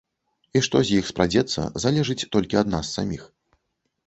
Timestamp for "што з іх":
0.67-1.09